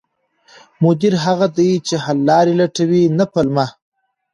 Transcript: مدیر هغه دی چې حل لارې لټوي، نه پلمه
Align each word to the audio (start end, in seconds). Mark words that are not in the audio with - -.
مدیر 0.83 1.13
هغه 1.25 1.47
دی 1.57 1.69
چې 1.87 1.95
حل 2.03 2.19
لارې 2.29 2.53
لټوي، 2.59 3.03
نه 3.19 3.25
پلمه 3.33 3.65